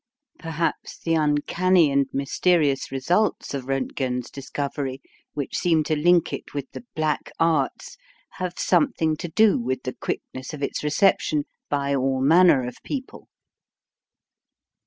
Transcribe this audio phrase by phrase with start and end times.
[0.39, 4.99] Perhaps the uncanny and mysterious results of Rontgen's discovery,
[5.35, 7.97] which seem to link it with the "black arts,"
[8.39, 13.27] have something to do with the quickness of its reception by all manner of people.